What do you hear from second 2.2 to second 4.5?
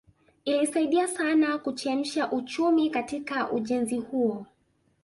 uchumi katika ujenzi huo